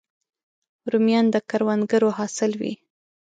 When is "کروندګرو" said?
1.49-2.09